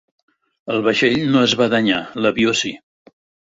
El 0.75 0.81
vaixell 0.87 1.19
no 1.35 1.45
es 1.49 1.55
va 1.61 1.69
danyar, 1.75 2.01
l'avió 2.27 2.57
sí. 2.65 2.75